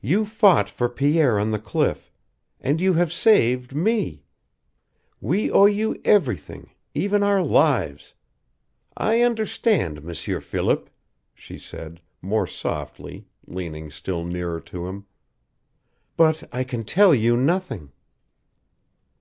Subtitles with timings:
[0.00, 2.12] "You fought for Pierre on the cliff,
[2.60, 4.22] and you have saved me.
[5.20, 8.14] We owe you everything, even our lives.
[8.96, 10.90] I understand, M'sieur Philip,"
[11.34, 15.06] she said, more softly, leaning still nearer to him;
[16.16, 17.90] "but I can tell you nothing."